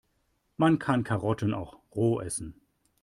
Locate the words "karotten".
1.03-1.53